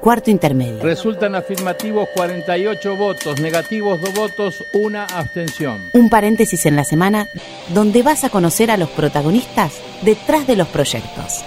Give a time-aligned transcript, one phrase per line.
[0.00, 0.82] Cuarto intermedio.
[0.82, 5.90] Resultan afirmativos 48 votos, negativos 2 votos, una abstención.
[5.92, 7.28] Un paréntesis en la semana
[7.74, 11.44] donde vas a conocer a los protagonistas detrás de los proyectos.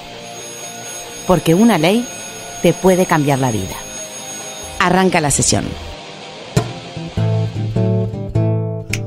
[1.25, 2.07] Porque una ley
[2.61, 3.75] te puede cambiar la vida.
[4.79, 5.65] Arranca la sesión.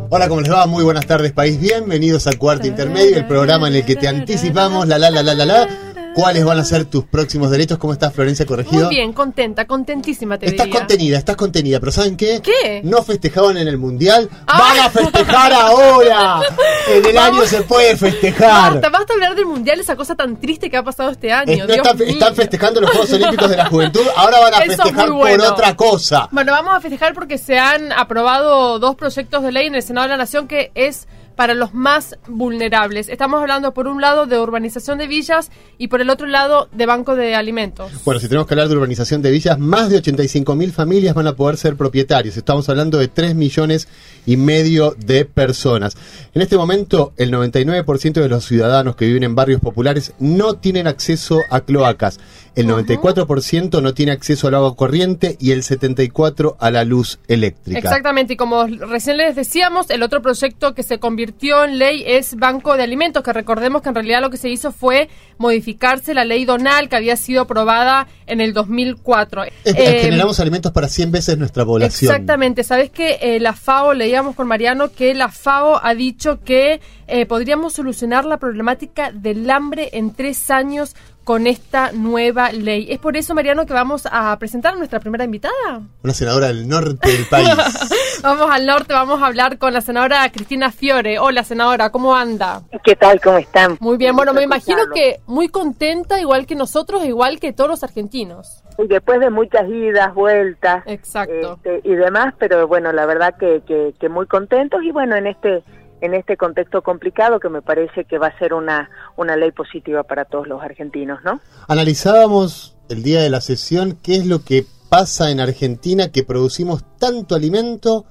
[0.09, 0.67] Hola, ¿cómo les va?
[0.67, 1.61] Muy buenas tardes, país.
[1.61, 5.35] Bienvenidos a Cuarto Intermedio, el programa en el que te anticipamos la la la la
[5.35, 5.86] la la
[6.17, 7.77] ¿Cuáles van a ser tus próximos derechos?
[7.77, 8.87] ¿Cómo estás, Florencia Corregido?
[8.87, 10.81] Muy bien, contenta, contentísima te Estás diría.
[10.81, 12.40] contenida, estás contenida, pero ¿saben qué?
[12.43, 12.81] ¿Qué?
[12.85, 14.59] No festejaban en el Mundial, Ah.
[14.59, 16.40] van a festejar ahora.
[16.89, 18.73] En el año se puede festejar.
[18.73, 21.53] Basta, basta hablar del mundial, esa cosa tan triste que ha pasado este año.
[21.53, 22.07] Es- no Dios están, mío.
[22.09, 25.45] están festejando los Juegos Olímpicos de la Juventud, ahora van a Eso es festejar bueno.
[25.45, 26.29] por otra cosa.
[26.32, 30.04] Bueno, vamos a festejar porque se han aprobado dos proyectos de ley en el Senado
[30.07, 33.08] de la Nación que es para los más vulnerables.
[33.08, 36.86] Estamos hablando por un lado de urbanización de villas y por el otro lado de
[36.86, 37.92] banco de alimentos.
[38.05, 41.27] Bueno, si tenemos que hablar de urbanización de villas, más de 85 mil familias van
[41.27, 42.36] a poder ser propietarios.
[42.36, 43.87] Estamos hablando de 3 millones
[44.25, 45.97] y medio de personas.
[46.34, 50.87] En este momento, el 99% de los ciudadanos que viven en barrios populares no tienen
[50.87, 52.19] acceso a cloacas.
[52.57, 57.79] El 94% no tiene acceso al agua corriente y el 74% a la luz eléctrica.
[57.79, 62.35] Exactamente, y como recién les decíamos, el otro proyecto que se convirtió en ley es
[62.37, 66.25] Banco de Alimentos, que recordemos que en realidad lo que se hizo fue modificarse la
[66.25, 69.45] ley Donal que había sido aprobada en el 2004.
[69.45, 72.11] Es- Eh, generamos alimentos para 100 veces nuestra población.
[72.11, 76.81] Exactamente, sabes que eh, la FAO, leíamos con Mariano que la FAO ha dicho que
[77.07, 80.97] eh, podríamos solucionar la problemática del hambre en tres años
[81.27, 82.87] con esta nueva ley.
[82.89, 85.83] Es por eso, Mariano, que vamos a presentar a nuestra primera invitada.
[86.05, 87.49] Una senadora del norte del país.
[88.23, 91.19] Vamos al norte, vamos a hablar con la senadora Cristina Fiore.
[91.19, 92.63] Hola, senadora, ¿cómo anda?
[92.83, 93.21] ¿Qué tal?
[93.21, 93.77] ¿Cómo están?
[93.79, 97.85] Muy bien, bueno, me imagino que muy contenta, igual que nosotros, igual que todos los
[97.85, 98.65] argentinos.
[98.79, 101.59] Y después de muchas idas, vueltas Exacto.
[101.63, 105.27] este, y demás, pero bueno, la verdad que, que, que muy contentos y bueno, en
[105.27, 105.63] este
[106.00, 110.02] en este contexto complicado que me parece que va a ser una, una ley positiva
[110.02, 111.40] para todos los argentinos, ¿no?
[111.68, 116.85] Analizábamos el día de la sesión qué es lo que pasa en Argentina que producimos
[116.98, 118.06] tanto alimento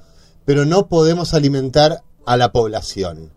[0.45, 3.31] pero no podemos alimentar a la población.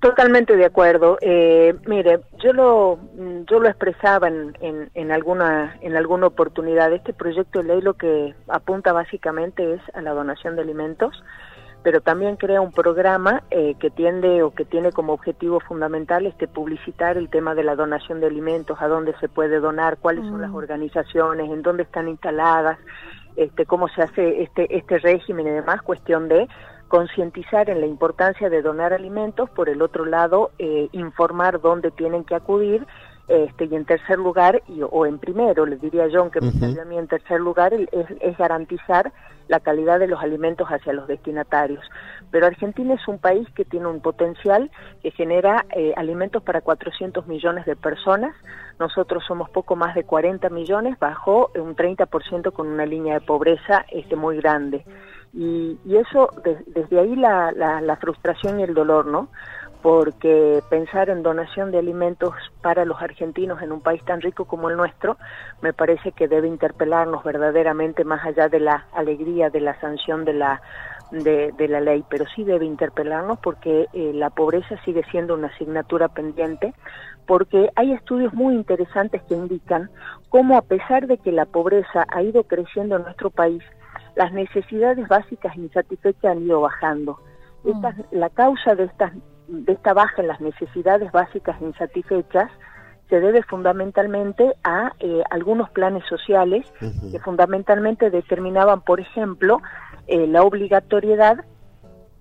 [0.00, 1.16] Totalmente de acuerdo.
[1.22, 6.92] Eh, mire, yo lo mm, yo lo expresaba en, en, en alguna en alguna oportunidad.
[6.92, 11.22] Este proyecto de ley lo que apunta básicamente es a la donación de alimentos,
[11.84, 16.48] pero también crea un programa eh, que tiende o que tiene como objetivo fundamental este
[16.48, 20.40] publicitar el tema de la donación de alimentos, a dónde se puede donar, cuáles son
[20.40, 22.78] las organizaciones, en dónde están instaladas,
[23.36, 25.82] este, cómo se hace este este régimen y demás.
[25.82, 26.48] Cuestión de
[26.88, 32.24] concientizar en la importancia de donar alimentos, por el otro lado, eh, informar dónde tienen
[32.24, 32.86] que acudir,
[33.28, 36.58] este, y en tercer lugar, y, o en primero, les diría yo, aunque me Ujú.
[36.60, 39.12] salió a mí en tercer lugar, el- es, es garantizar
[39.48, 41.84] la calidad de los alimentos hacia los destinatarios.
[42.30, 44.70] Pero Argentina es un país que tiene un potencial
[45.02, 48.34] que genera eh, alimentos para 400 millones de personas.
[48.78, 53.84] Nosotros somos poco más de 40 millones, bajo un 30% con una línea de pobreza
[53.90, 54.84] este, muy grande.
[55.36, 59.28] Y, eso, de- desde ahí la, la, la frustración y el dolor, ¿no?
[59.84, 64.70] Porque pensar en donación de alimentos para los argentinos en un país tan rico como
[64.70, 65.18] el nuestro,
[65.60, 70.32] me parece que debe interpelarnos verdaderamente más allá de la alegría de la sanción de
[70.32, 70.62] la
[71.10, 75.48] de, de la ley, pero sí debe interpelarnos porque eh, la pobreza sigue siendo una
[75.48, 76.72] asignatura pendiente,
[77.26, 79.90] porque hay estudios muy interesantes que indican
[80.30, 83.62] cómo a pesar de que la pobreza ha ido creciendo en nuestro país,
[84.16, 87.18] las necesidades básicas insatisfechas han ido bajando.
[87.66, 89.12] Estas- la causa de, estas,
[89.48, 92.50] de esta baja en las necesidades básicas insatisfechas
[93.08, 96.66] se debe fundamentalmente a eh, algunos planes sociales
[97.12, 99.60] que fundamentalmente determinaban, por ejemplo,
[100.06, 101.44] eh, la obligatoriedad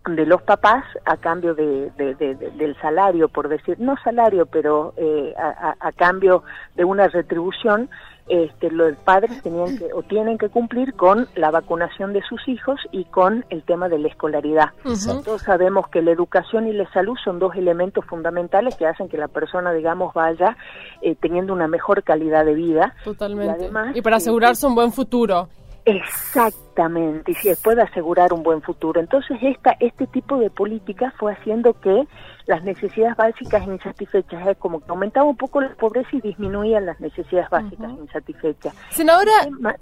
[0.05, 4.45] de los papás a cambio de, de- de- de- del salario, por decir, no salario,
[4.45, 6.43] pero eh, a, a- a cambio
[6.75, 7.89] de una retribución,
[8.27, 12.79] este, los padres tenían que o tienen que cumplir con la vacunación de sus hijos
[12.91, 14.69] y con el tema de la escolaridad.
[14.85, 15.23] Ujú.
[15.23, 19.17] Todos sabemos que la educación y la salud son dos elementos fundamentales que hacen que
[19.17, 20.55] la persona, digamos, vaya
[21.01, 22.95] eh, teniendo una mejor calidad de vida.
[23.03, 23.63] Totalmente.
[23.63, 25.49] Y además, y para eh, asegurarse un buen futuro.
[25.85, 29.01] Exactamente, y se puede asegurar un buen futuro.
[29.01, 32.07] Entonces, esta, este tipo de política fue haciendo que
[32.45, 36.99] las necesidades básicas insatisfechas, es como que aumentaba un poco la pobreza y disminuían las
[36.99, 38.73] necesidades básicas insatisfechas.
[38.89, 39.31] Senadora,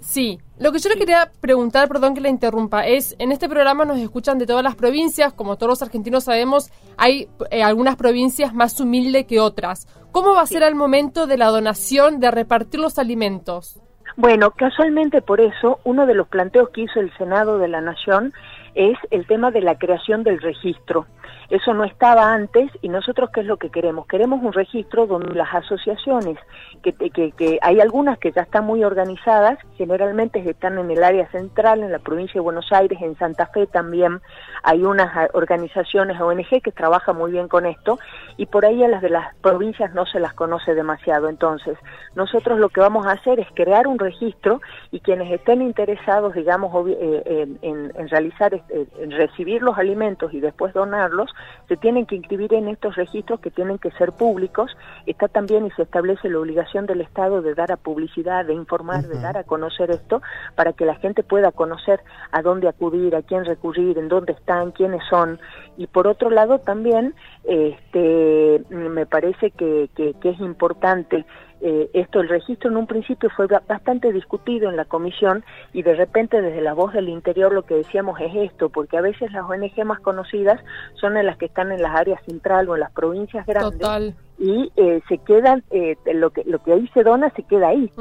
[0.00, 3.84] sí, lo que yo le quería preguntar, perdón que la interrumpa, es, en este programa
[3.84, 8.54] nos escuchan de todas las provincias, como todos los argentinos sabemos, hay eh, algunas provincias
[8.54, 9.86] más humildes que otras.
[10.12, 13.80] ¿Cómo va a ser al momento de la donación, de repartir los alimentos?
[14.16, 18.34] Bueno, casualmente por eso, uno de los planteos que hizo el Senado de la Nación
[18.74, 21.06] es el tema de la creación del registro.
[21.52, 24.06] Eso no estaba antes y nosotros qué es lo que queremos?
[24.06, 26.38] Queremos un registro donde las asociaciones,
[26.82, 31.82] que, que, hay algunas que ya están muy organizadas, generalmente están en el área central,
[31.82, 34.22] en la provincia de Buenos Aires, en Santa Fe también
[34.62, 37.98] hay unas organizaciones ONG que trabajan muy bien con esto
[38.38, 41.28] y por ahí a las de las provincias no se las conoce demasiado.
[41.28, 41.76] Entonces,
[42.14, 46.72] nosotros lo que vamos a hacer es crear un registro y quienes estén interesados, digamos,
[46.88, 51.30] eh, en, en realizar, este, en recibir los alimentos y después donarlos,
[51.68, 54.76] se tienen que inscribir en estos registros que tienen que ser públicos.
[55.06, 59.06] Está también y se establece la obligación del Estado de dar a publicidad, de informar,
[59.06, 60.22] de dar a conocer esto,
[60.54, 62.00] para que la gente pueda conocer
[62.30, 65.40] a dónde acudir, a quién recurrir, en dónde están, quiénes son.
[65.76, 67.14] Y por otro lado también
[67.44, 71.24] este, me parece que, que, que es importante
[71.64, 75.94] eh, esto, el registro en un principio fue bastante discutido en la comisión y de
[75.94, 79.44] repente desde la voz del interior lo que decíamos es esto, porque a veces las
[79.44, 80.60] ONG más conocidas
[80.94, 83.78] son las que están en las áreas central o en las provincias grandes.
[83.78, 87.68] Total y eh, se quedan eh, lo que lo que ahí se dona se queda
[87.68, 87.92] ahí.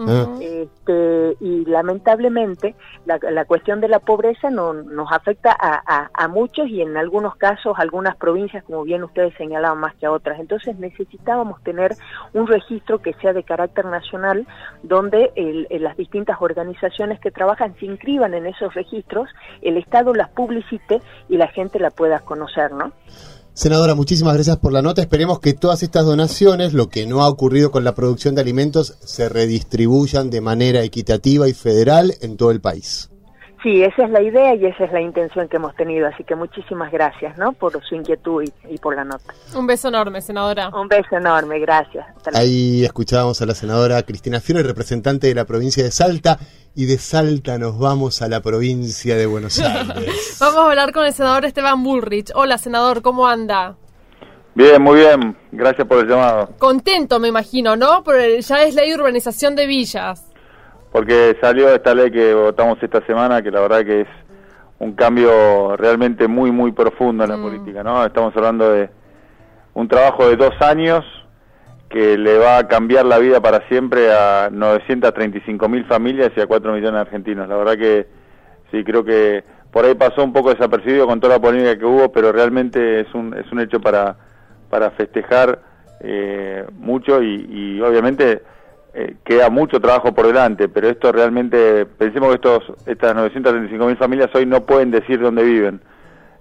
[0.42, 2.74] Este, y lamentablemente
[3.06, 7.36] la, la, cuestión de la pobreza no, nos afecta a, a, muchos y en algunos
[7.36, 10.40] casos algunas provincias como bien ustedes señalaban más que a otras.
[10.40, 11.96] Entonces necesitábamos tener
[12.34, 14.48] un registro que sea de carácter nacional
[14.82, 19.30] donde el, las distintas organizaciones que trabajan se inscriban en esos registros
[19.62, 22.94] el Estado las publicite y la gente la pueda conocer no
[23.54, 25.02] Senadora, muchísimas gracias por la nota.
[25.02, 28.96] Esperemos que todas estas donaciones, lo que no ha ocurrido con la producción de alimentos,
[29.04, 33.11] se redistribuyan de manera equitativa y federal en todo el país.
[33.64, 36.36] Sí, esa es la idea y esa es la intención que hemos tenido, así que
[36.36, 37.54] muchísimas gracias, ¿no?
[37.54, 39.36] Por su inquietud y, por la nota.
[39.56, 40.70] Un beso enorme, senadora.
[40.70, 42.08] Un beso enorme, gracias.
[42.34, 46.40] Ahí escuchábamos a la senadora Cristina Fiore, representante de la provincia de Salta,
[46.74, 50.38] y de Salta nos vamos a la provincia de Buenos Aires.
[50.40, 52.32] vamos a hablar con el senador Esteban Bullrich.
[52.34, 53.76] Hola, senador, ¿cómo anda?
[54.56, 55.38] Bien, muy bien.
[55.52, 56.50] Gracias por el llamado.
[56.58, 58.04] Contento, me imagino, ¿no?
[58.04, 60.31] Porque ya es ley de urbanización de villas
[60.92, 64.08] porque salió esta ley que votamos esta semana, que la verdad que es
[64.80, 67.42] un cambio realmente muy, muy profundo en la mm.
[67.44, 68.06] política, ¿no?
[68.06, 68.90] Estamos hablando de
[69.74, 71.06] un trabajo de dos años
[71.90, 76.48] que le va a cambiar la vida para siempre a 935 mil familias y a
[76.48, 77.48] 4 millones de argentinos.
[77.48, 78.08] La verdad que
[78.72, 82.12] sí, creo que por ahí pasó un poco desapercibido con toda la polémica que hubo,
[82.12, 84.16] pero realmente es un, es un hecho para,
[84.70, 85.60] para festejar
[86.00, 88.42] eh, mucho y, y obviamente
[88.94, 93.98] eh, queda mucho trabajo por delante, pero esto realmente, pensemos que estos, estas 935 mil
[93.98, 95.82] familias hoy no pueden decir dónde viven.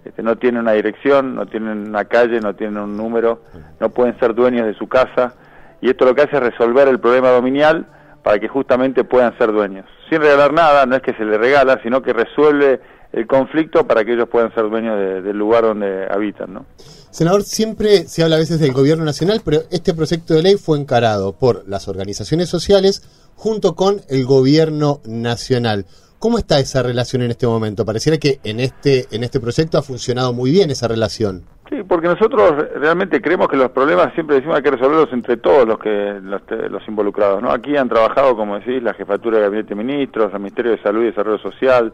[0.04, 3.42] Este, no tienen una dirección, no tienen una calle, no tienen un número,
[3.78, 5.34] no pueden ser dueños de su casa.
[5.80, 7.86] Y esto lo que hace es resolver el problema dominial
[8.22, 9.86] para que justamente puedan ser dueños.
[10.08, 12.80] Sin regalar nada, no es que se les regala, sino que resuelve
[13.12, 16.66] el conflicto para que ellos puedan ser dueños del lugar donde habitan, ¿no?
[17.10, 20.78] Senador, siempre se habla a veces del gobierno nacional, pero este proyecto de ley fue
[20.78, 23.02] encarado por las organizaciones sociales
[23.34, 25.86] junto con el gobierno nacional.
[26.20, 27.84] ¿Cómo está esa relación en este momento?
[27.84, 31.44] Pareciera que en este en este proyecto ha funcionado muy bien esa relación.
[31.70, 35.66] Sí, porque nosotros realmente creemos que los problemas siempre decimos hay que resolverlos entre todos
[35.66, 37.40] los que los, involucrados.
[37.40, 37.50] ¿no?
[37.50, 41.02] Aquí han trabajado, como decís, la Jefatura de Gabinete de Ministros, el Ministerio de Salud
[41.02, 41.92] y Desarrollo Social,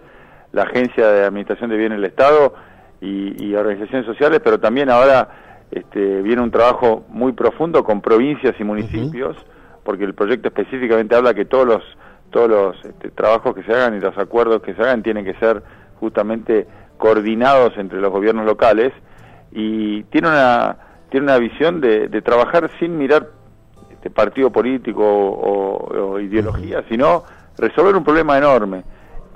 [0.56, 2.54] la Agencia de Administración de Bienes del Estado
[3.02, 5.28] y, organizaciones sociales, pero también ahora
[5.70, 9.36] este, viene un trabajo muy profundo con provincias y municipios,
[9.84, 11.82] porque el proyecto específicamente habla que todos los
[12.30, 15.34] todos los este, trabajos que se hagan y los acuerdos que se hagan tienen que
[15.34, 15.62] ser
[16.00, 18.92] justamente coordinados entre los gobiernos locales
[19.52, 20.76] y tiene una
[21.10, 23.28] tiene una visión de, trabajar sin mirar
[23.90, 27.24] este partido político o, o ideología, sino
[27.58, 28.84] resolver un problema enorme.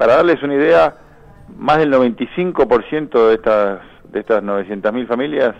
[0.01, 0.95] Para darles una idea,
[1.61, 5.55] más del 95% de estas de estas 900.000 familias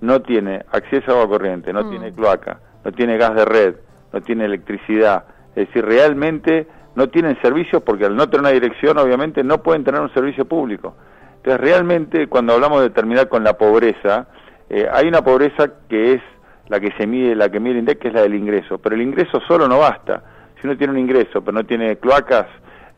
[0.00, 1.90] no tiene acceso a agua corriente, no mm.
[1.90, 3.74] tiene cloaca, no tiene gas de red,
[4.12, 5.24] no tiene electricidad.
[5.54, 9.84] Es decir, realmente no tienen servicios porque al no tener una dirección, obviamente, no pueden
[9.84, 10.96] tener un servicio público.
[11.36, 14.28] Entonces, realmente, cuando hablamos de terminar con la pobreza,
[14.70, 16.22] eh, hay una pobreza que es
[16.68, 18.78] la que se mide, la que mide el INDEC, que es la del ingreso.
[18.78, 20.22] Pero el ingreso solo no basta.
[20.60, 22.46] Si uno tiene un ingreso, pero no tiene cloacas,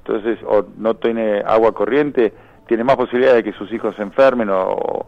[0.04, 2.32] entonces o no tiene agua corriente,
[2.66, 5.06] tiene más posibilidades de que sus hijos se enfermen o,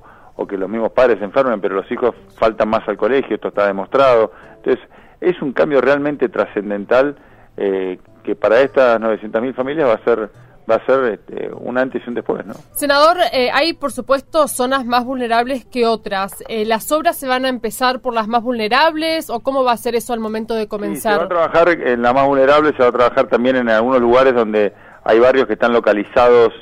[0.49, 3.67] que los mismos padres se enfermen, pero los hijos faltan más al colegio, esto está
[3.67, 4.33] demostrado.
[4.57, 4.85] Entonces,
[5.21, 7.17] es un cambio realmente trascendental
[7.57, 10.29] eh, que para estas 900.000 familias va a ser
[10.71, 12.54] va a ser este, un antes y un después, ¿no?
[12.73, 16.42] Senador, eh, hay por supuesto zonas más vulnerables que otras.
[16.49, 19.76] Eh, ¿Las obras se van a empezar por las más vulnerables o cómo va a
[19.76, 21.12] ser eso al momento de comenzar?
[21.12, 24.00] se va a trabajar en la más vulnerable, se va a trabajar también en algunos
[24.00, 24.73] lugares donde
[25.04, 26.52] hay barrios que están localizados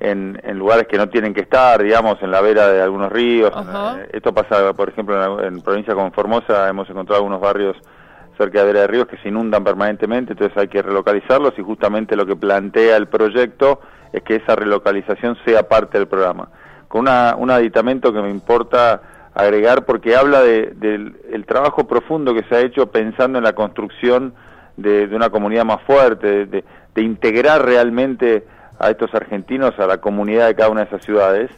[0.00, 3.50] en, lugares que no tienen que estar, digamos, en la vera de algunos ríos.
[3.50, 7.76] Eh, esto pasa, por ejemplo, en, en provincia como Formosa, hemos encontrado algunos barrios
[8.36, 12.16] cerca de Vera de Ríos que se inundan permanentemente, entonces hay que relocalizarlos y justamente
[12.16, 13.80] lo que plantea el proyecto
[14.12, 16.48] es que esa relocalización sea parte del programa.
[16.88, 19.00] Con una, un aditamento que me importa
[19.34, 24.34] agregar porque habla del trabajo profundo que se ha hecho pensando en la construcción
[24.76, 26.64] de, una comunidad más fuerte, de,
[26.94, 28.44] de, integrar realmente
[28.78, 31.50] a estos argentinos a la comunidad de cada una de esas ciudades,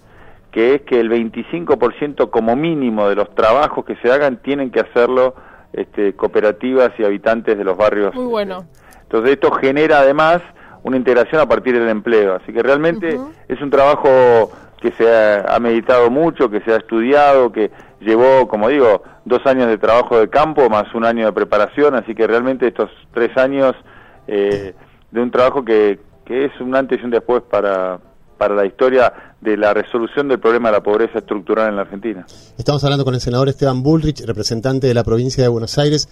[0.51, 4.81] que es que el 25% como mínimo de los trabajos que se hagan tienen que
[4.81, 5.35] hacerlo
[5.77, 8.15] este, cooperativas y habitantes de los barrios.
[8.15, 8.65] Muy bueno.
[9.03, 10.41] Entonces esto genera además
[10.83, 12.35] una integración a partir del empleo.
[12.35, 13.19] Así que realmente
[13.49, 18.69] es un trabajo que se ha, meditado mucho, que se ha estudiado, que llevó, como
[18.69, 21.95] digo, dos años de trabajo de campo más un año de preparación.
[21.95, 23.75] Así que realmente estos tres años
[24.27, 24.75] eh,
[25.11, 27.99] de un trabajo que, que es un antes y un después para,
[28.37, 32.27] para la historia de la resolución del problema de la pobreza estructural en la Argentina.
[32.59, 36.09] Estamos hablando con el senador Esteban Bullrich, representante de la provincia de Buenos Aires.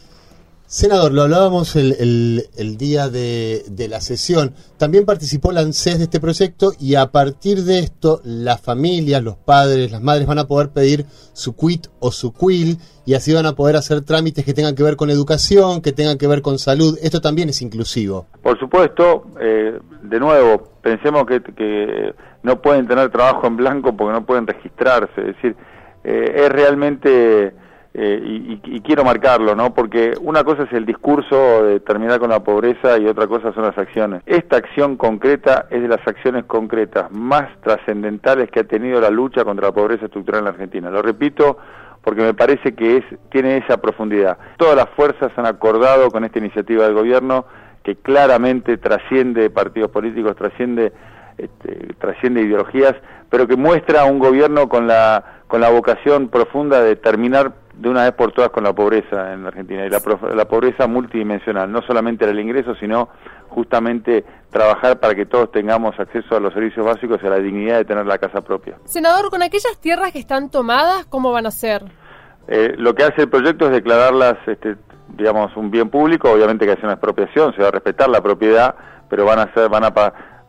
[0.74, 4.54] Senador, lo hablábamos el, el, día de, la sesión.
[4.76, 9.36] También participó la ANSES de este proyecto y a partir de esto las familias, los
[9.36, 13.46] padres, las madres van a poder pedir su quit o su quil y así van
[13.46, 16.58] a poder hacer trámites que tengan que ver con educación, que tengan que ver con
[16.58, 16.98] salud.
[17.00, 18.26] Esto también es inclusivo.
[18.42, 24.12] Por supuesto, eh, de nuevo, pensemos que, que, no pueden tener trabajo en blanco porque
[24.12, 25.20] no pueden registrarse.
[25.20, 25.54] Es decir,
[26.02, 27.54] eh, es realmente
[27.96, 28.20] eh,
[28.64, 29.72] y, quiero marcarlo, ¿no?
[29.72, 33.62] Porque una cosa es el discurso de terminar con la pobreza y otra cosa son
[33.62, 34.20] las acciones.
[34.26, 39.44] Esta acción concreta es de las acciones concretas más trascendentales que ha tenido la lucha
[39.44, 40.90] contra la pobreza estructural en la Argentina.
[40.90, 41.56] Lo repito
[42.02, 44.38] porque me parece que es, tiene esa profundidad.
[44.58, 47.46] Todas las fuerzas han acordado con esta iniciativa del gobierno
[47.84, 50.92] que claramente trasciende partidos políticos, trasciende,
[51.38, 52.96] este, trasciende ideologías,
[53.30, 58.04] pero que muestra un gobierno con la, con la vocación profunda de terminar de una
[58.04, 60.00] vez por todas con la pobreza en la Argentina y la,
[60.34, 63.08] la pobreza multidimensional, no solamente el ingreso, sino
[63.48, 67.78] justamente trabajar para que todos tengamos acceso a los servicios básicos y a la dignidad
[67.78, 68.76] de tener la casa propia.
[68.84, 71.82] Senador, con aquellas tierras que están tomadas, ¿cómo van a ser?
[72.48, 74.76] Eh, lo que hace el proyecto es declararlas, este,
[75.16, 78.74] digamos, un bien público, obviamente que hace una expropiación, se va a respetar la propiedad,
[79.08, 79.92] pero van a ser, van a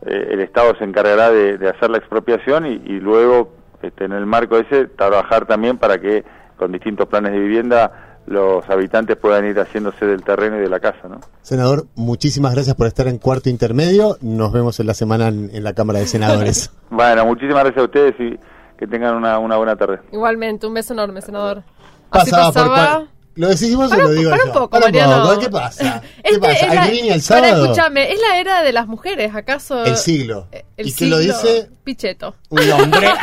[0.06, 4.26] eh, el Estado se encargará de, hacer la expropiación y, y luego, este, en el
[4.26, 6.24] marco ese, trabajar también para que
[6.58, 10.80] con distintos planes de vivienda los habitantes puedan ir haciéndose del terreno y de la
[10.80, 11.20] casa, ¿no?
[11.42, 14.18] Senador, muchísimas gracias por estar en cuarto intermedio.
[14.22, 16.72] Nos vemos en la semana en, la Cámara de Senadores.
[16.90, 18.40] bueno, muchísimas gracias a ustedes y
[18.78, 20.00] que tengan una, una buena tarde.
[20.12, 21.64] Igualmente, un beso enorme, senador.
[22.10, 25.38] Así pasaba, ¿Lo decimos o lo digo para un poco, Mariano.
[25.40, 26.02] ¿Qué pasa?
[26.24, 26.82] ¿Qué este pasa?
[26.82, 27.64] ¿Hay línea el sábado?
[27.64, 29.84] escúchame, es la era de las mujeres, ¿acaso?
[29.84, 30.48] El siglo.
[30.54, 31.70] Eh, ¿Y qué lo dice?
[31.84, 32.36] Picheto.
[32.50, 33.10] Un hombre.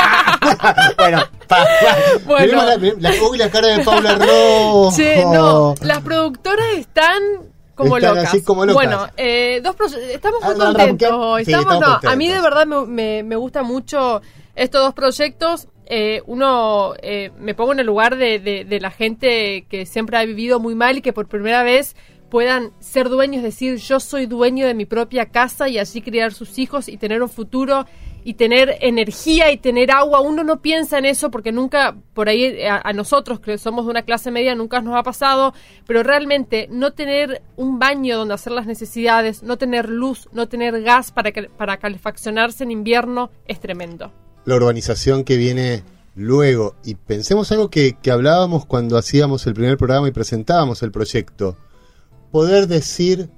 [0.98, 1.66] bueno, pa,
[2.26, 2.66] bueno.
[2.66, 4.92] La, la, uy, la cara de Paula Rojo.
[4.94, 7.22] Che, no, las productoras están
[7.74, 8.24] como locas.
[8.24, 8.74] Así como locas.
[8.74, 11.10] Bueno, eh, dos estamos muy ah, contentos.
[11.12, 11.44] hoy.
[11.46, 14.20] Sí, estamos, no, a mí de verdad me, me, me gusta mucho
[14.54, 19.66] estos dos proyectos eh, uno eh, me pongo en el lugar de, de, la gente
[19.68, 21.96] que siempre ha vivido muy mal y que por primera vez
[22.30, 26.58] puedan ser dueños, decir, yo soy dueño de mi propia casa y así criar sus
[26.58, 27.84] hijos y tener un futuro
[28.24, 30.22] y tener energía y tener agua.
[30.22, 33.84] Uno no piensa en eso porque nunca, por ahí eh, a, a, nosotros que somos
[33.84, 35.52] de una clase media, nunca nos ha pasado,
[35.86, 40.80] pero realmente no tener un baño donde hacer las necesidades, no tener luz, no tener
[40.80, 44.10] gas para, para calefaccionarse en invierno es tremendo
[44.44, 45.82] la urbanización que viene
[46.14, 46.74] luego.
[46.84, 51.56] Y pensemos algo que, hablábamos cuando hacíamos el primer programa y presentábamos el proyecto.
[52.30, 53.30] Poder decir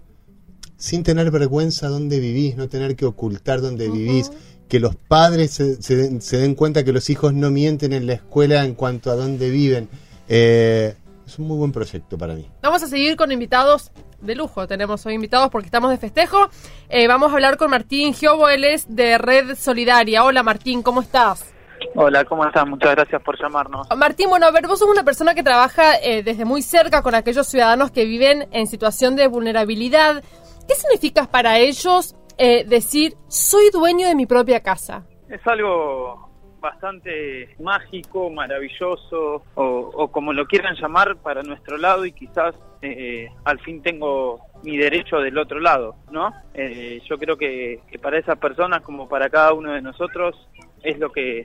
[0.76, 4.30] sin tener vergüenza dónde vivís, no tener que ocultar dónde vivís,
[4.68, 8.74] que los padres se, den cuenta que los hijos no mienten en la escuela en
[8.74, 9.88] cuanto a dónde viven.
[10.28, 10.94] Eh,
[11.26, 12.46] es un muy buen proyecto para mí.
[12.62, 13.92] Vamos a seguir con invitados
[14.24, 14.66] de lujo.
[14.66, 16.48] Tenemos hoy invitados porque estamos de festejo.
[16.88, 20.24] Eh, vamos a hablar con Martín Giobo, él es de Red Solidaria.
[20.24, 21.54] Hola Martín, ¿cómo estás?
[21.94, 22.66] Hola, ¿cómo estás?
[22.66, 23.86] Muchas gracias por llamarnos.
[23.96, 27.14] Martín, bueno, a ver, vos sos una persona que trabaja eh, desde muy cerca con
[27.14, 30.22] aquellos ciudadanos que viven en situación de vulnerabilidad.
[30.66, 35.04] ¿Qué significa para ellos eh, decir, soy dueño de mi propia casa?
[35.28, 36.24] Es algo
[36.64, 42.54] bastante mágico, maravilloso o, como lo quieran llamar para nuestro lado y quizás
[42.84, 46.32] eh, al fin tengo mi derecho del otro lado, ¿no?
[46.54, 50.36] Eh, yo creo que, que para esas personas como para cada uno de nosotros
[50.82, 51.44] es lo que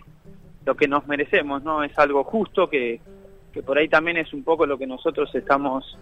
[0.65, 1.83] lo que nos merecemos, ¿no?
[1.83, 2.99] Es algo justo que,
[3.53, 5.97] que por ahí también es un poco lo que nosotros estamos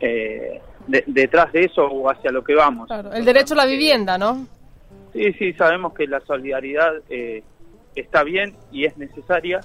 [0.00, 2.86] eh, de- detrás de eso o hacia lo que vamos.
[2.86, 4.46] Claro, el derecho a la vivienda, ¿no?
[5.12, 7.42] Sí, sí, sabemos que la solidaridad eh,
[7.94, 9.60] está bien y es necesaria,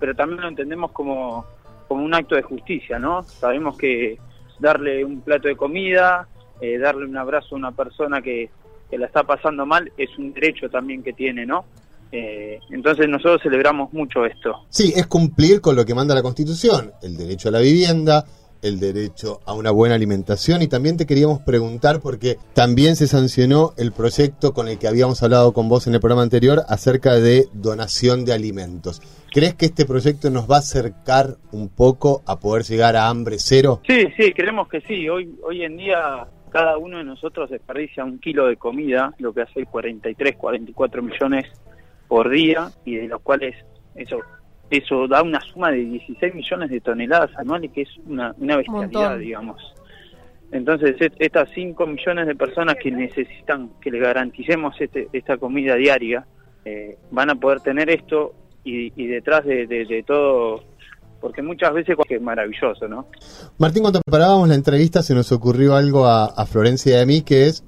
[0.00, 1.46] pero también lo entendemos como,
[1.86, 3.22] como un acto de justicia, ¿no?
[3.22, 4.18] Sabemos que
[4.58, 6.28] darle un plato de comida,
[6.60, 8.50] eh, darle un abrazo a una persona que,
[8.90, 11.64] que la está pasando mal es un derecho también que tiene, ¿no?
[12.12, 14.64] Eh, entonces nosotros celebramos mucho esto.
[14.68, 18.24] Sí, es cumplir con lo que manda la Constitución, el derecho a la vivienda,
[18.62, 23.74] el derecho a una buena alimentación y también te queríamos preguntar porque también se sancionó
[23.76, 27.48] el proyecto con el que habíamos hablado con vos en el programa anterior acerca de
[27.52, 29.02] donación de alimentos.
[29.36, 33.36] ¿Crees que este proyecto nos va a acercar un poco a poder llegar a hambre
[33.38, 33.82] cero?
[33.86, 35.06] Sí, sí, creemos que sí.
[35.10, 39.42] Hoy, hoy en día cada uno de nosotros desperdicia un kilo de comida, lo que
[39.42, 41.44] hace 43, 44 millones
[42.08, 43.54] por día, y de los cuales
[43.94, 44.20] eso
[44.70, 49.18] eso da una suma de 16 millones de toneladas anuales, que es una, una bestialidad,
[49.18, 49.74] digamos.
[50.50, 55.74] Entonces, et- estas 5 millones de personas que necesitan que le garanticemos este, esta comida
[55.74, 56.26] diaria,
[56.64, 58.32] eh, van a poder tener esto
[58.66, 60.62] y, y detrás de, de- de todo,
[61.20, 63.06] porque muchas veces es maravilloso, ¿no?
[63.58, 67.46] Martín, cuando preparábamos la entrevista se nos ocurrió algo a, Florencia y a mí que
[67.46, 67.64] es,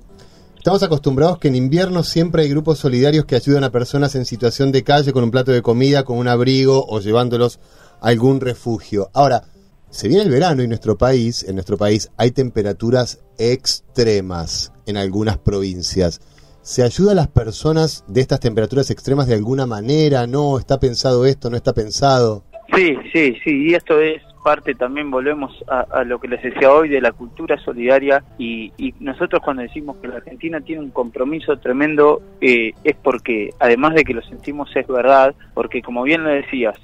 [0.56, 4.70] estamos acostumbrados que en invierno siempre hay grupos solidarios que ayudan a personas en situación
[4.72, 7.58] de calle con un plato de comida, con un abrigo o llevándolos
[8.00, 9.08] a algún refugio.
[9.14, 9.44] Ahora,
[9.90, 15.38] se viene el verano y nuestro país, en nuestro país hay temperaturas extremas en algunas
[15.38, 16.20] provincias.
[16.68, 20.26] ¿Se ayuda a las personas de estas temperaturas extremas de alguna manera?
[20.26, 20.58] ¿No?
[20.58, 21.48] ¿Está pensado esto?
[21.48, 22.44] ¿No está pensado?
[22.74, 26.70] Sí, sí, sí, y esto es parte también, volvemos a, a lo que les decía
[26.70, 30.90] hoy, de la cultura solidaria y, y nosotros cuando decimos que la Argentina tiene un
[30.90, 36.22] compromiso tremendo eh, es porque, además de que lo sentimos, es verdad, porque como bien
[36.22, 36.78] lo decías,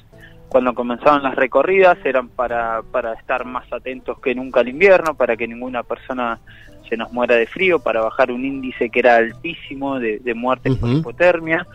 [0.48, 5.36] cuando comenzaban las recorridas eran para, para estar más atentos que nunca al invierno, para
[5.36, 6.38] que ninguna persona
[6.88, 10.76] se nos muera de frío, para bajar un índice que era altísimo de, de muertes
[10.76, 11.66] por hipotermia,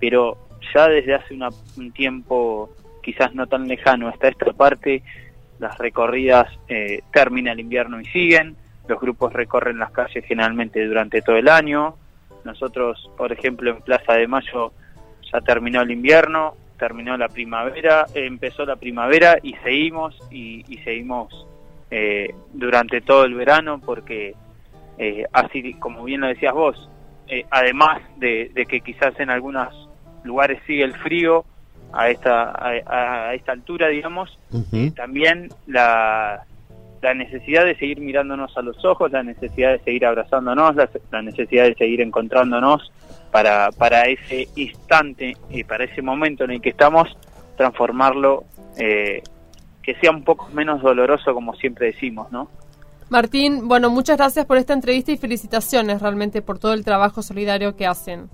[0.00, 0.36] pero
[0.74, 1.48] ya desde hace una-
[1.78, 2.70] un tiempo
[3.02, 5.02] quizás no tan lejano hasta esta parte,
[5.58, 8.56] las recorridas eh, termina el invierno y siguen,
[8.88, 11.94] los grupos recorren las calles generalmente durante todo el año,
[12.44, 14.72] nosotros, por ejemplo, en Plaza de Mayo
[15.32, 20.78] ya terminó el invierno, terminó la primavera, eh, empezó la primavera y seguimos y, y
[20.78, 21.46] seguimos
[21.90, 24.34] eh, durante todo el verano porque
[24.98, 26.88] eh, así como bien lo decías vos,
[27.28, 29.68] eh, además de, de que quizás en algunos
[30.24, 31.44] lugares sigue el frío
[31.92, 34.90] a esta a, a esta altura, digamos, Ujú.
[34.96, 36.44] también la,
[37.02, 41.22] la necesidad de seguir mirándonos a los ojos, la necesidad de seguir abrazándonos, la, la
[41.22, 42.92] necesidad de seguir encontrándonos
[43.30, 47.08] para, para ese instante y para ese momento en el que estamos,
[47.56, 48.44] transformarlo,
[48.76, 49.22] eh,
[49.82, 52.48] que sea un poco menos doloroso, como siempre decimos, ¿no?
[53.08, 57.74] Martín, bueno, muchas gracias por esta entrevista y felicitaciones realmente por todo el trabajo solidario
[57.76, 58.30] que hacen.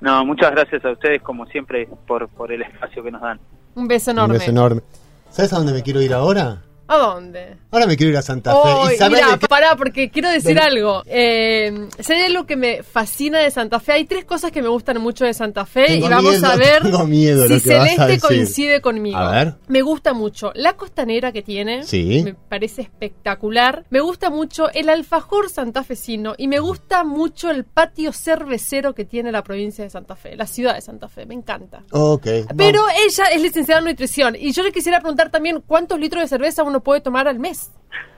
[0.00, 3.38] No, muchas gracias a ustedes, como siempre, por, por el espacio que nos dan.
[3.76, 4.38] Un beso Un enorme.
[4.38, 4.82] beso enorme.
[5.30, 6.62] ¿Sabes a dónde me quiero ir ahora?
[6.88, 7.56] ¿A dónde?
[7.72, 8.58] Ahora me quiero ir a Santa Fe.
[8.62, 11.02] Oh, ¿Y sabés mira, qué- pará, porque quiero decir algo.
[11.06, 11.88] Eh,
[12.28, 15.32] algo que me fascina de Santa Fe, hay tres cosas que me gustan mucho de
[15.32, 18.80] Santa Fe Tengo y vamos miedo, a ver tengo miedo si lo que Celeste coincide
[18.82, 19.16] conmigo.
[19.16, 19.54] A ver.
[19.68, 22.20] Me gusta mucho la costanera que tiene, Sí.
[22.24, 23.84] me parece espectacular.
[23.90, 29.32] Me gusta mucho el alfajor santafesino y me gusta mucho el patio cervecero que tiene
[29.32, 31.82] la provincia de Santa Fe, la ciudad de Santa Fe, me encanta.
[31.90, 32.26] Ok.
[32.56, 36.28] Pero ella es licenciada en nutrición y yo le quisiera preguntar también cuántos litros de
[36.28, 37.61] cerveza uno puede tomar al mes.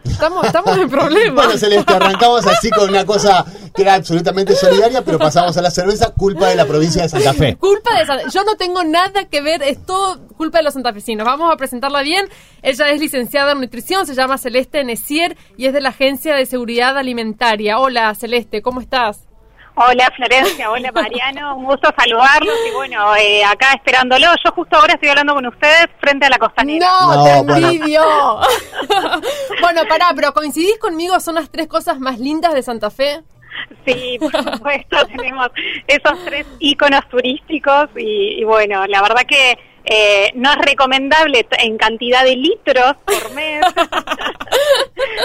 [0.05, 1.47] Estamos, estamos en problemas.
[1.47, 5.71] Bueno, Celeste, arrancamos así con una cosa que era absolutamente solidaria, pero pasamos a la
[5.71, 7.57] cerveza, culpa de la provincia de Santa Fe.
[7.57, 11.25] Culpa de Santa Yo no tengo nada que ver, es todo culpa de los santafesinos.
[11.27, 12.29] Vamos a presentarla bien.
[12.63, 16.47] Ella es licenciada en nutrición, se llama Celeste Necier y es de la Agencia de
[16.47, 17.79] Seguridad Alimentaria.
[17.79, 19.25] Hola, Celeste, ¿cómo estás?
[19.77, 24.27] Hola Florencia, hola Mariano, un gusto saludarlos y bueno, eh, acá esperándolo.
[24.45, 26.87] Yo justo ahora estoy hablando con ustedes frente a la costanera.
[26.89, 27.69] No, No, te bueno.
[27.69, 28.03] envidio.
[29.61, 31.19] bueno, pará, pero ¿coincidís conmigo?
[31.19, 33.23] ¿Son las tres cosas más lindas de Santa Fe?
[33.85, 35.49] Sí, por supuesto, tenemos
[35.89, 41.77] esos tres iconos turísticos y, y bueno, la verdad que eh, no es recomendable en
[41.79, 43.61] cantidad de litros por mes,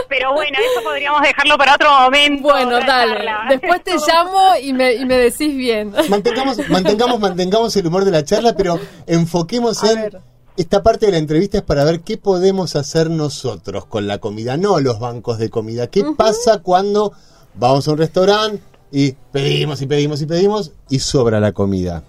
[0.07, 2.43] pero bueno, eso podríamos dejarlo para otro momento.
[2.43, 3.15] Bueno, dale.
[3.15, 3.45] charla.
[3.49, 5.93] Después te llamo y me, y me decís bien.
[6.09, 10.19] Mantengamos, mantengamos, mantengamos el humor de la charla, pero enfoquemos A en ver.
[10.57, 14.57] esta parte de la entrevista es para ver qué podemos hacer nosotros con la comida,
[14.57, 15.87] no los bancos de comida.
[15.87, 17.13] ¿Qué pasa cuando
[17.55, 22.03] vamos a un restaurante y pedimos y pedimos y pedimos y sobra la comida?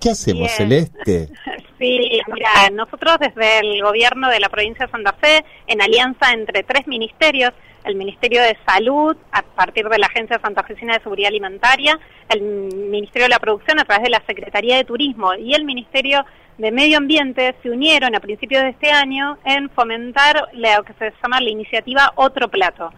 [0.00, 0.56] ¿Qué hacemos, Bien.
[0.56, 1.28] Celeste?
[1.78, 6.62] Sí, mira, nosotros desde el gobierno de la provincia de Santa Fe, en alianza entre
[6.62, 7.52] tres ministerios,
[7.84, 13.24] el Ministerio de Salud, a partir de la Agencia Santafesina de Seguridad Alimentaria, el Ministerio
[13.24, 16.24] de la Producción a través de la Secretaría de Turismo y el Ministerio
[16.58, 21.12] de Medio Ambiente, se unieron a principios de este año en fomentar lo que se
[21.22, 22.90] llama la iniciativa Otro Plato.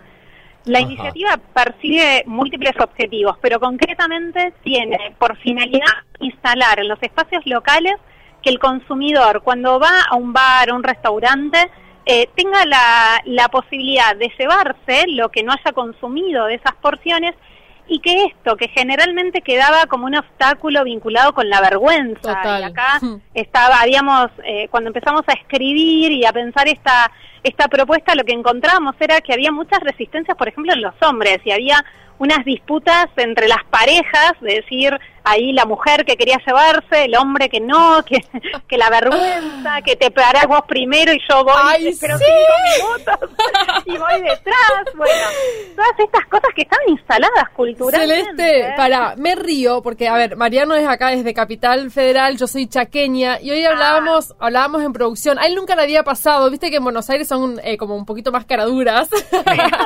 [0.67, 0.89] La Ajá.
[0.89, 5.87] iniciativa persigue múltiples objetivos, pero concretamente tiene por finalidad
[6.21, 7.95] instalar en los espacios locales
[8.46, 11.68] que el consumidor cuando va a un bar o un restaurante
[12.04, 17.35] eh, tenga la, la posibilidad de llevarse lo que no haya consumido de esas porciones
[17.88, 22.61] y que esto, que generalmente quedaba como un obstáculo vinculado con la vergüenza, Total.
[22.61, 23.00] y acá
[23.35, 27.11] estaba, habíamos, eh, cuando empezamos a escribir y a pensar esta,
[27.42, 31.40] esta propuesta, lo que encontramos era que había muchas resistencias, por ejemplo, en los hombres,
[31.44, 31.85] y había
[32.20, 34.96] unas disputas entre las parejas, de decir,
[35.27, 38.25] ahí la mujer que quería llevarse, el hombre que no, que,
[38.69, 42.25] que la vergüenza, que te parás vos primero y yo voy, Ay, te espero sí.
[42.25, 43.31] cinco minutos
[43.87, 45.12] y voy detrás, bueno,
[45.75, 48.25] todas estas cosas que están instaladas culturalmente.
[48.37, 52.69] Celeste, para, me río porque, a ver, Mariano es acá desde Capital Federal, yo soy
[52.69, 55.39] chaqueña y hoy hablábamos, hablábamos en producción.
[55.39, 58.07] A él nunca le había pasado, viste que en Buenos Aires son eh, como un
[58.07, 59.09] poquito más caraduras.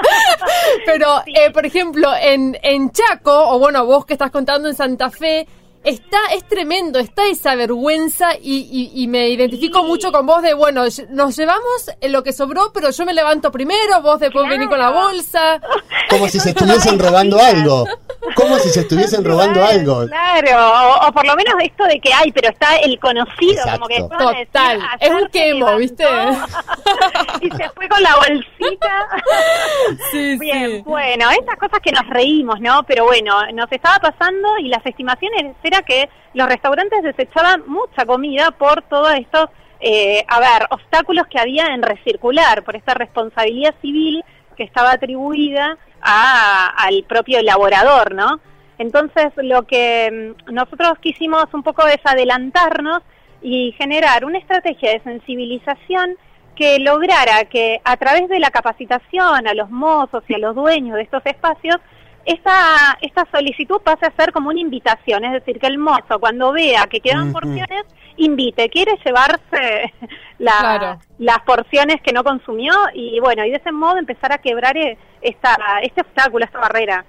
[0.86, 5.10] Pero, eh, por ejemplo, en, en Chaco, o bueno, vos que estás contando en Santa
[5.10, 5.59] Fe, Okay.
[5.84, 9.86] Está, es tremendo, está esa vergüenza y, y- y me identifico Sí.
[9.86, 13.50] mucho con vos de, bueno, nos llevamos en lo que sobró, pero yo me levanto
[13.50, 15.06] primero, vos después venís con la Claro.
[15.08, 15.60] bolsa.
[16.10, 17.86] Como si se estuviesen robando algo.
[18.34, 20.06] Como si se estuviesen robando Claro, algo.
[20.06, 23.86] Claro, o, o por lo menos esto de que hay, pero está el conocido, como
[23.86, 26.04] que después van a decir, Total, es un quemo, levantó ¿viste?
[27.40, 29.08] y se fue con la bolsita.
[30.12, 30.82] Sí, Bien, sí.
[30.84, 32.82] bueno, estas cosas que nos reímos, ¿no?
[32.84, 38.50] Pero bueno, nos estaba pasando y las estimaciones era que los restaurantes desechaban mucha comida
[38.50, 39.46] por todos estos,
[39.80, 44.24] eh, a ver, obstáculos que había en recircular, por esta responsabilidad civil
[44.56, 48.40] que estaba atribuida al propio elaborador, ¿no?
[48.78, 53.02] Entonces, lo que mm, nosotros quisimos un poco es adelantarnos
[53.42, 56.16] y generar una estrategia de sensibilización
[56.56, 60.96] que lograra que a través de la capacitación a los mozos y a los dueños
[60.96, 61.76] de estos espacios,
[62.24, 66.52] esta, esta solicitud pase a ser como una invitación, es decir, que el mozo cuando
[66.52, 67.84] vea que quedan porciones,
[68.16, 69.92] invite, quiere llevarse
[70.38, 70.98] la- Claro.
[71.18, 74.98] las porciones que no consumió y bueno, y de ese modo empezar a quebrar eh,
[75.22, 77.04] esta, este obstáculo, esta barrera.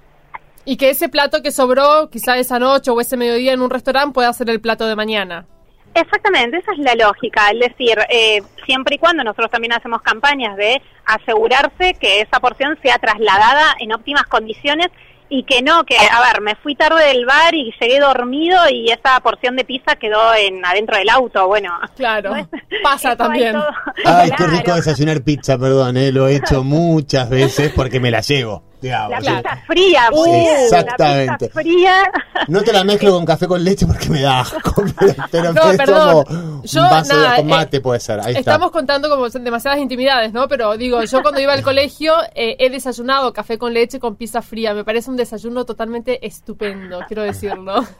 [0.63, 4.13] Y que ese plato que sobró, quizá esa noche o ese mediodía en un restaurante,
[4.13, 5.45] pueda ser el plato de mañana.
[5.93, 10.55] Exactamente, esa es la lógica, es decir, eh, siempre y cuando nosotros también hacemos campañas
[10.55, 14.87] de asegurarse que esa porción sea trasladada en óptimas condiciones
[15.27, 18.89] y que no, que, a ver, me fui tarde del bar y llegué dormido y
[18.91, 21.77] esa porción de pizza quedó en adentro del auto, bueno.
[21.95, 22.47] Claro, no
[22.83, 23.53] pasa también.
[23.53, 23.67] todo-
[24.05, 24.51] Ay, qué Claro.
[24.51, 28.63] rico desayunar pizza, perdón, eh, lo he hecho muchas veces porque me la llevo.
[28.81, 29.11] Digamos.
[29.11, 29.37] La Claro.
[29.43, 31.25] pizza fría, muy Uh, bien, exactamente.
[31.31, 32.11] La pizza fría.
[32.47, 34.83] No te la mezclo con café con leche porque me da asco.
[34.99, 36.23] Pero, pero No, es perdón.
[36.25, 38.19] como Yo, un vaso nada, de con mate eh, puede ser.
[38.19, 38.71] Ahí Estamos está.
[38.79, 40.47] contando como demasiadas intimidades, ¿no?
[40.47, 44.41] Pero digo, yo cuando iba al colegio eh, he desayunado café con leche con pizza
[44.41, 44.73] fría.
[44.73, 47.85] Me parece un desayuno totalmente estupendo, quiero decirlo.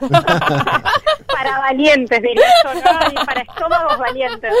[1.26, 3.10] para valientes, diría yo, ¿no?
[3.22, 4.52] Y para estómagos valientes.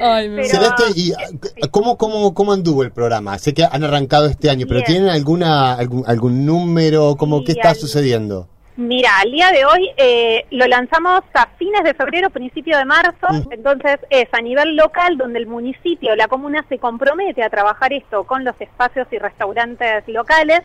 [0.00, 3.38] Ay, Pero- Celeste, ¿y ah, cómo, cómo, cómo anduvo el programa?
[3.38, 4.86] Sé que han arrancado este año, pero Bien.
[4.86, 7.16] ¿tienen alguna algún, algún número?
[7.16, 8.48] ¿Cómo, Sí, ¿Qué está al- sucediendo?
[8.76, 13.26] Mira, al día de hoy eh, lo lanzamos a fines de febrero, principio de marzo,
[13.50, 18.24] entonces es a nivel local donde el municipio, la comuna se compromete a trabajar esto
[18.24, 20.62] con los espacios y restaurantes locales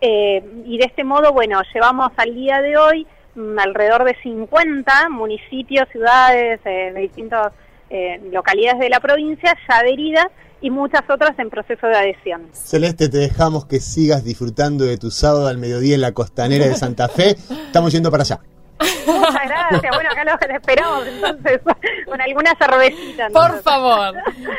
[0.00, 5.10] eh, y de este modo, bueno, llevamos al día de hoy mm, alrededor de 50
[5.10, 7.52] municipios, ciudades eh, de distintas
[7.90, 10.28] eh, localidades de la provincia ya adheridas
[10.60, 12.48] y muchas otras en proceso de adhesión.
[12.52, 16.74] Celeste, te dejamos que sigas disfrutando de tu sábado al mediodía en la costanera de
[16.76, 17.36] Santa Fe.
[17.66, 18.40] Estamos yendo para allá.
[19.06, 19.94] Muchas gracias.
[19.94, 21.60] Bueno, acá los esperamos entonces
[22.06, 23.28] con alguna cervecita.
[23.28, 23.62] Por entonces.
[23.62, 24.14] favor.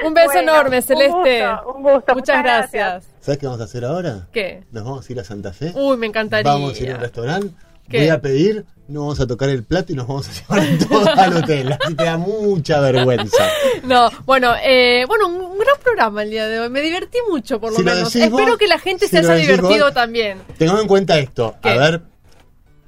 [0.05, 1.47] Un beso Bueno, enorme, un Celeste.
[1.47, 2.13] gusto, un gusto.
[2.13, 2.71] Muchas Muchas gracias.
[2.93, 3.11] gracias.
[3.21, 4.27] ¿Sabes qué vamos a hacer ahora?
[4.31, 4.63] ¿Qué?
[4.71, 5.71] Nos vamos a ir a Santa Fe.
[5.75, 6.51] Uy, me encantaría.
[6.51, 7.49] Vamos a ir a un restaurante.
[7.91, 7.97] ¿Qué?
[7.99, 11.09] Voy a pedir, no vamos a tocar el plato y nos vamos a llevar todo
[11.15, 11.73] al hotel.
[11.79, 13.43] Así te da mucha vergüenza.
[13.83, 16.69] No, bueno, eh, bueno, un, gran programa el día de hoy.
[16.69, 18.15] Me divertí mucho, por lo Si menos.
[18.15, 19.93] Espero vos, que la gente si se haya divertido vos.
[19.93, 20.37] también.
[20.57, 21.55] Tengamos en cuenta esto.
[21.61, 21.69] ¿Qué?
[21.69, 22.01] A ver,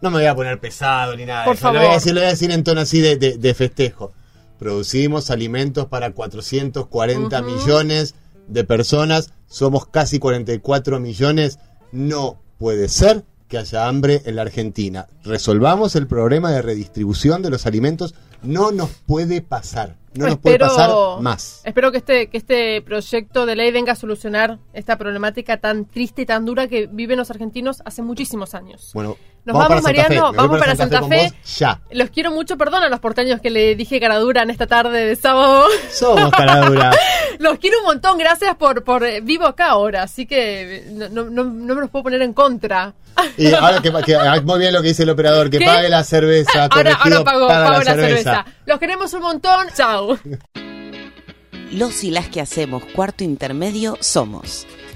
[0.01, 1.45] no me voy a poner pesado ni nada.
[1.45, 1.67] Por eso.
[1.67, 1.95] Lo voy a favor.
[1.99, 4.13] decir, lo voy a decir en tono así de, de- de festejo.
[4.59, 8.15] producimos alimentos para 440 millones
[8.47, 11.59] de personas, somos casi 44 millones,
[11.91, 15.07] no puede ser que haya hambre en la Argentina.
[15.23, 19.95] Resolvamos el problema de redistribución de los alimentos, no nos puede pasar.
[20.15, 20.89] No nos puede pasar
[21.21, 21.61] más.
[21.63, 26.23] Espero que este, que este proyecto de ley venga a solucionar esta problemática tan triste
[26.23, 28.89] y tan dura que viven los argentinos hace muchísimos años.
[28.95, 31.31] Bueno, nos vamos, Mariano, vamos para Santa, Fe.
[31.57, 31.79] ya.
[31.91, 35.15] Los quiero mucho, perdón a los porteños que le dije caradura en esta tarde de
[35.15, 35.65] sábado.
[35.91, 36.91] Somos caradura.
[37.39, 41.43] los quiero un montón, gracias por, por eh, vivo acá ahora, así que no, no,
[41.45, 42.93] me los puedo poner en contra.
[43.37, 43.91] Y ahora que,
[44.43, 46.67] muy bien lo que dice el operador, que pague la cerveza.
[46.71, 48.45] Ahora, ahora pago, la, cerveza.
[48.65, 49.67] Los queremos un montón.
[49.75, 50.17] Chao.
[51.71, 54.65] Los y las que hacemos cuarto intermedio somos.